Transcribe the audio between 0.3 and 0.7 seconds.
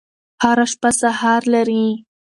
هره